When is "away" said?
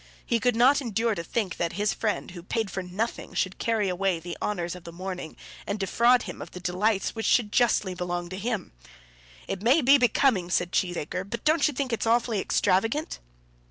3.87-4.19